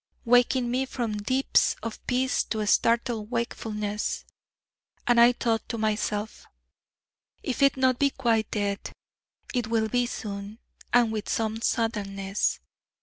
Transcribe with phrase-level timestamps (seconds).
[0.25, 4.25] waking me from deeps of peace to startled wakefulness.
[5.05, 6.43] And I thought to myself:
[7.43, 8.79] 'If it be not quite dead,
[9.53, 10.57] it will be soon
[10.91, 12.59] and with some suddenness!'